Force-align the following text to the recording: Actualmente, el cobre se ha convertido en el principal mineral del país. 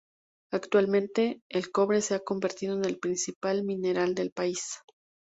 Actualmente, 0.51 1.41
el 1.47 1.71
cobre 1.71 2.01
se 2.01 2.15
ha 2.15 2.23
convertido 2.23 2.73
en 2.75 2.85
el 2.85 2.97
principal 2.97 3.63
mineral 3.63 4.15
del 4.15 4.31
país. 4.31 4.79